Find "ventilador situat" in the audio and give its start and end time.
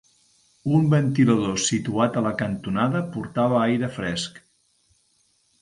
0.93-2.17